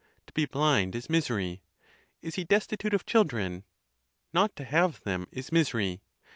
to 0.25 0.33
be 0.33 0.47
blind 0.47 0.95
is 0.95 1.11
misery. 1.11 1.61
Is 2.23 2.33
he 2.33 2.43
destitute 2.43 2.95
of 2.95 3.05
children? 3.05 3.65
not 4.33 4.55
to 4.55 4.63
have 4.65 4.99
them 5.03 5.27
is 5.31 5.51
misery. 5.51 6.01